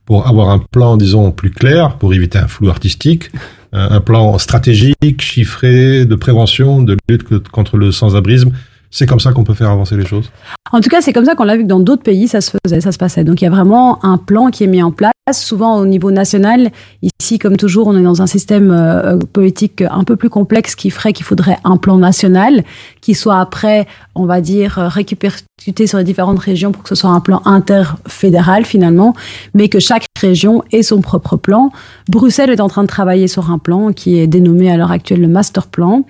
[0.05, 3.31] pour avoir un plan, disons, plus clair, pour éviter un flou artistique,
[3.73, 8.51] un un plan stratégique, chiffré, de prévention, de lutte contre le sans-abrisme.
[8.91, 10.31] C'est comme ça qu'on peut faire avancer les choses.
[10.71, 12.51] En tout cas, c'est comme ça qu'on l'a vu que dans d'autres pays, ça se
[12.65, 13.23] faisait, ça se passait.
[13.23, 16.11] Donc il y a vraiment un plan qui est mis en place, souvent au niveau
[16.11, 16.71] national.
[17.01, 20.89] Ici, comme toujours, on est dans un système euh, politique un peu plus complexe qui
[20.89, 22.63] ferait qu'il faudrait un plan national
[23.01, 26.95] qui soit après, on va dire, euh, répercuté sur les différentes régions pour que ce
[26.95, 29.15] soit un plan interfédéral finalement,
[29.53, 31.71] mais que chaque région ait son propre plan.
[32.09, 35.21] Bruxelles est en train de travailler sur un plan qui est dénommé à l'heure actuelle
[35.21, 36.03] le master plan.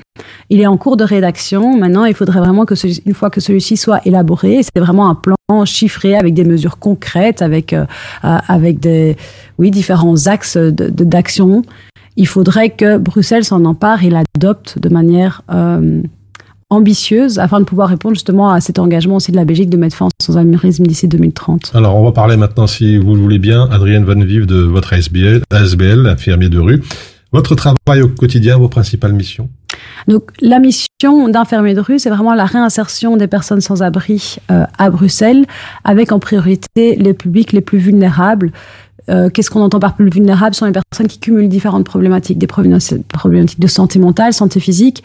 [0.49, 1.77] Il est en cours de rédaction.
[1.77, 5.65] Maintenant, il faudrait vraiment que une fois que celui-ci soit élaboré, c'est vraiment un plan
[5.65, 7.85] chiffré avec des mesures concrètes, avec euh,
[8.23, 9.15] euh, avec des
[9.57, 11.63] oui différents axes d'action.
[12.17, 16.01] Il faudrait que Bruxelles s'en empare et l'adopte de manière euh,
[16.69, 19.95] ambitieuse afin de pouvoir répondre justement à cet engagement aussi de la Belgique de mettre
[19.95, 21.71] fin au sans-amurisme d'ici 2030.
[21.75, 24.93] Alors, on va parler maintenant, si vous le voulez bien, Adrienne Van Vive de votre
[24.93, 26.81] ASBL, ASBL, infirmier de rue.
[27.31, 29.49] Votre travail au quotidien, vos principales missions
[30.07, 34.65] Donc, la mission d'infirmier de rue, c'est vraiment la réinsertion des personnes sans abri euh,
[34.77, 35.45] à Bruxelles,
[35.83, 38.51] avec en priorité les publics les plus vulnérables.
[39.09, 40.55] Euh, Qu'est-ce qu'on entend par plus vulnérables?
[40.55, 45.03] Ce sont les personnes qui cumulent différentes problématiques, des problématiques de santé mentale, santé physique,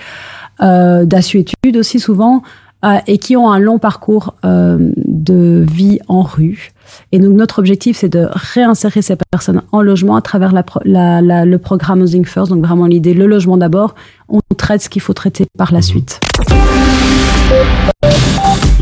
[0.62, 2.43] euh, d'assuétude aussi souvent,
[2.85, 6.72] euh, et qui ont un long parcours euh, de vie en rue.
[7.12, 11.20] Et donc notre objectif, c'est de réinsérer ces personnes en logement à travers la, la-
[11.22, 12.51] la- le programme Housing First.
[12.51, 13.95] Donc vraiment l'idée, le logement d'abord,
[14.28, 16.20] on traite ce qu'il faut traiter par la suite.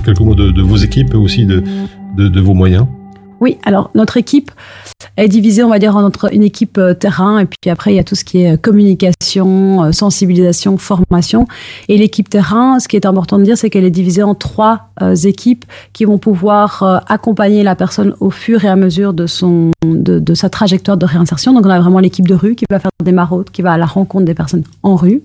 [0.04, 1.62] Quelques mots de, de vos équipes aussi de,
[2.16, 2.86] de, de vos moyens.
[3.40, 4.50] Oui, alors notre équipe
[5.16, 7.96] est divisée, on va dire, en entre une équipe euh, terrain et puis après il
[7.96, 11.46] y a tout ce qui est euh, communication, euh, sensibilisation, formation.
[11.88, 14.88] Et l'équipe terrain, ce qui est important de dire, c'est qu'elle est divisée en trois
[15.02, 19.26] euh, équipes qui vont pouvoir euh, accompagner la personne au fur et à mesure de
[19.26, 21.52] son de, de sa trajectoire de réinsertion.
[21.52, 23.78] Donc on a vraiment l'équipe de rue qui va faire des maraudes, qui va à
[23.78, 25.22] la rencontre des personnes en rue.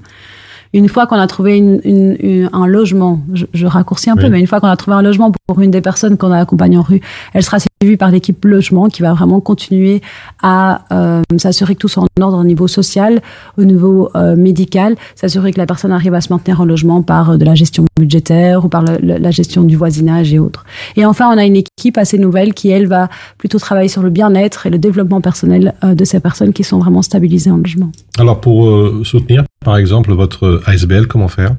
[0.76, 4.28] Une fois qu'on a trouvé une- une- une- un logement, je, je raccourcis un peu,
[4.30, 6.78] mais une fois qu'on a trouvé un logement pour une des personnes qu'on a accompagnées
[6.78, 7.00] en rue,
[7.34, 10.02] elle sera suivie par l'équipe logement qui va vraiment continuer
[10.42, 13.22] à euh, s'assurer que tout soit en ordre au niveau social,
[13.58, 17.32] au niveau euh, médical, s'assurer que la personne arrive à se maintenir en logement par
[17.32, 20.64] euh, de la gestion budgétaire ou par le- le- la gestion du voisinage et autres.
[20.96, 24.10] Et enfin, on a une équipe assez nouvelle qui, elle, va plutôt travailler sur le
[24.10, 27.92] bien-être et le développement personnel de ces personnes qui sont vraiment stabilisées en logement.
[28.18, 28.66] Alors pour
[29.04, 31.52] soutenir, par exemple, votre ASBL, comment faire?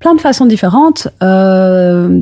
[0.00, 1.08] Plein de façons différentes.
[1.22, 2.20] Euh,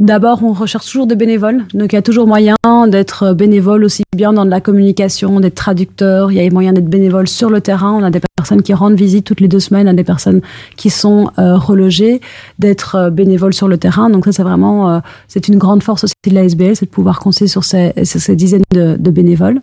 [0.00, 1.66] D'abord, on recherche toujours des bénévoles.
[1.74, 2.56] Donc, il y a toujours moyen
[2.88, 6.32] d'être bénévole aussi bien dans de la communication, d'être traducteur.
[6.32, 7.92] Il y a moyen d'être bénévole sur le terrain.
[7.92, 10.40] On a des personnes qui rendent visite toutes les deux semaines à des personnes
[10.78, 12.22] qui sont euh, relogées,
[12.58, 14.08] d'être euh, bénévole sur le terrain.
[14.08, 16.90] Donc, ça, c'est vraiment, euh, c'est une grande force aussi de la SBL, c'est de
[16.90, 19.60] pouvoir compter sur ces, sur ces dizaines de bénévoles.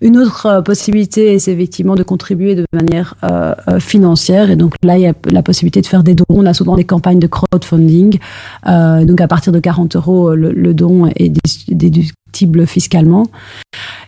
[0.00, 4.50] Une autre euh, possibilité, c'est effectivement de contribuer de manière euh, euh, financière.
[4.50, 6.24] Et donc là, il y a la possibilité de faire des dons.
[6.28, 8.18] On a souvent des campagnes de crowdfunding.
[8.66, 13.26] Donc à partir de 40 euros, le, don est dé- déductible fiscalement.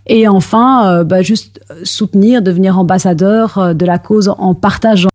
[0.06, 5.08] Et enfin, bah, juste soutenir, devenir ambassadeur de la cause en partageant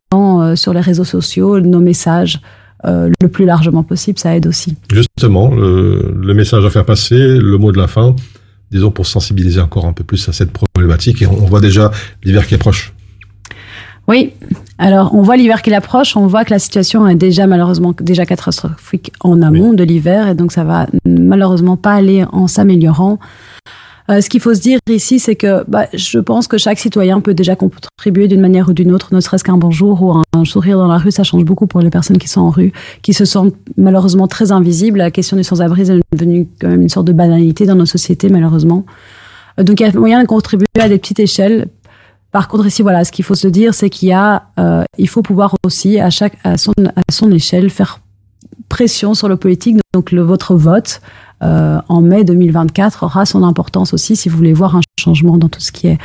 [0.56, 2.40] sur les réseaux sociaux nos messages
[2.84, 4.20] le plus largement possible.
[4.20, 4.76] Ça aide aussi.
[4.92, 8.16] Justement, le message à faire passer, le mot de la fin,
[8.72, 11.22] disons pour sensibiliser encore un peu plus à cette problématique.
[11.22, 11.92] Et on, on voit déjà
[12.24, 12.94] l'hiver qui est proche.
[14.08, 14.32] Oui,
[14.78, 18.26] alors on voit l'hiver qui approche, on voit que la situation est déjà malheureusement déjà
[18.26, 23.20] catastrophique en amont de l'hiver et donc ça va malheureusement pas aller en s'améliorant.
[24.10, 27.20] Euh, ce qu'il faut se dire ici, c'est que bah, je pense que chaque citoyen
[27.20, 30.78] peut déjà contribuer d'une manière ou d'une autre, ne serait-ce qu'un bonjour ou un, sourire
[30.78, 33.26] dans la rue, ça change beaucoup pour les personnes qui sont en rue, qui se
[33.26, 35.00] sentent malheureusement très invisibles.
[35.00, 38.30] La question du sans-abri est devenue quand même une sorte de banalité dans nos sociétés,
[38.30, 38.86] malheureusement.
[39.60, 41.68] Euh, Donc il y a moyen de contribuer à des petites échelles.
[42.32, 45.10] Par contre, ici, voilà, ce qu'il faut se dire, c'est qu'il y a, euh, il
[45.10, 48.00] faut pouvoir aussi à chaque, à son, à son échelle, faire
[48.70, 49.78] pression sur le politique.
[49.94, 51.02] Donc, le, votre vote
[51.44, 55.50] euh, en mai 2024 aura son importance aussi si vous voulez voir un changement dans
[55.50, 55.98] tout ce qui est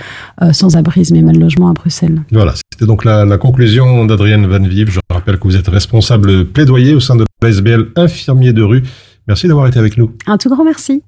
[0.42, 2.20] euh, sans-abrisme et mal logement à Bruxelles.
[2.30, 4.90] Voilà, c'était donc la, la conclusion d'Adrienne Van Vive.
[4.90, 8.82] Je rappelle que vous êtes responsable plaidoyer au sein de l'ASBL infirmier de rue.
[9.26, 10.12] Merci d'avoir été avec nous.
[10.26, 11.02] Un tout grand merci.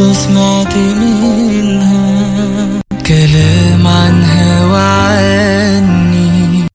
[0.00, 6.66] النهاردة سمعت منها كلام عنها وعني.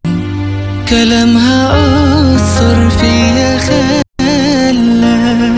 [0.90, 5.52] كلامها أثر فيا خلى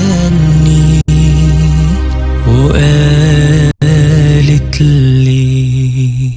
[2.49, 3.71] وقالت
[4.81, 6.31] لي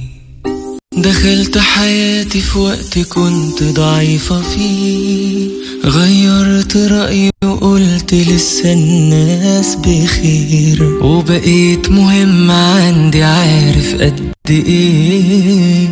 [0.96, 5.37] دخلت حياتي في وقت كنت ضعيفة فيه.
[6.74, 10.98] غيرت رأيي وقلت لسه الناس بخير.
[11.02, 15.88] وبقيت مهم عندي عارف قد إيه.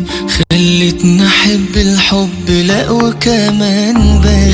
[0.51, 4.46] خلتني أحب الحب لا وكمان بغير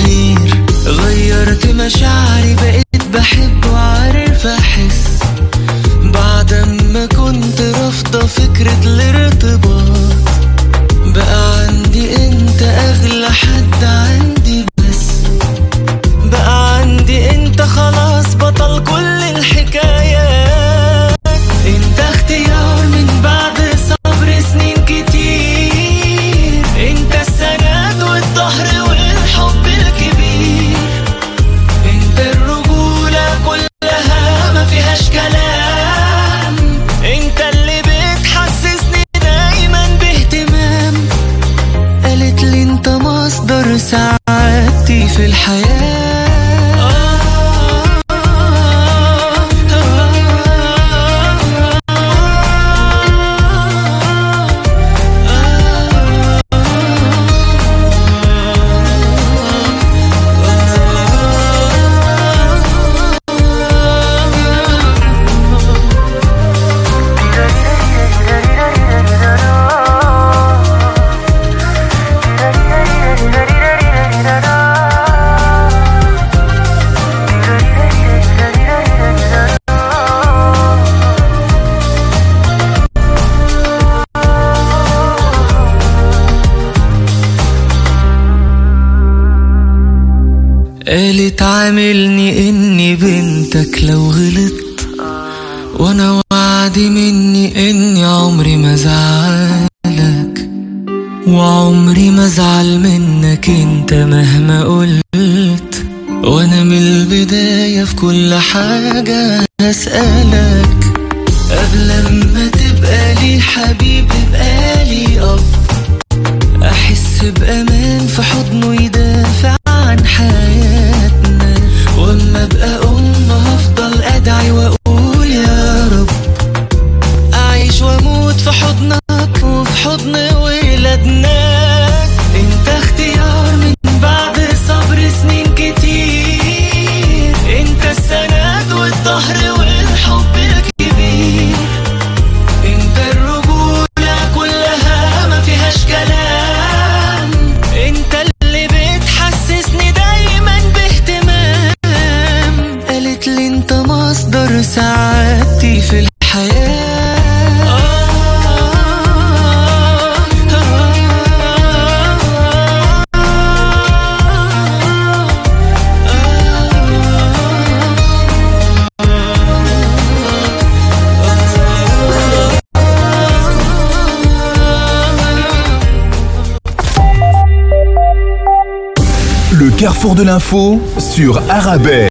[180.04, 182.10] carrefour de l'info sur Arabelle.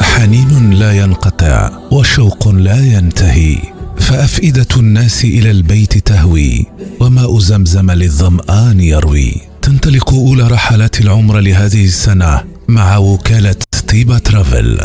[0.00, 3.56] حنين لا ينقطع وشوق لا ينتهي
[3.96, 6.66] فأفئدة الناس إلى البيت تهوي
[7.00, 9.34] وماء زمزم للظمآن يروي.
[9.62, 13.56] تنطلق أولى رحلات العمر لهذه السنة مع وكالة
[13.88, 14.80] طيبة ترافل.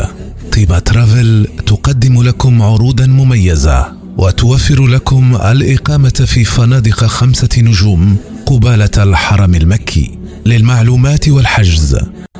[0.52, 9.54] طيبة ترافل تقدم لكم عروضا مميزة وتوفر لكم الإقامة في فنادق خمسة نجوم قبالة الحرم
[9.54, 10.18] المكي.
[10.46, 11.96] للمعلومات والحجز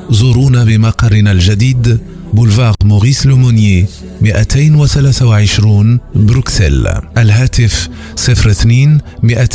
[0.09, 1.99] زورونا بمقرنا الجديد
[2.33, 3.85] بولفار موريس لومونيي
[4.21, 6.87] 223 بروكسل.
[7.17, 7.89] الهاتف
[8.29, 9.43] 02 200